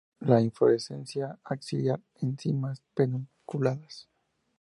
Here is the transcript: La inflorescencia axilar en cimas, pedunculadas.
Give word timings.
La 0.21 0.39
inflorescencia 0.41 1.37
axilar 1.43 2.01
en 2.21 2.35
cimas, 2.35 2.81
pedunculadas. 2.95 4.09